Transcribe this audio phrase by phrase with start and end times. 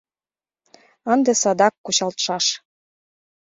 [1.13, 2.45] Ынде садак кучалтшаш.